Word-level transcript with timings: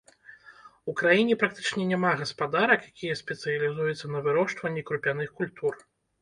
У 0.91 0.93
краіне 1.01 1.35
практычна 1.43 1.85
няма 1.91 2.13
гаспадарак, 2.21 2.87
якія 2.93 3.19
спецыялізуюцца 3.21 4.05
на 4.15 4.19
вырошчванні 4.29 4.81
крупяных 4.89 5.29
культур. 5.43 5.73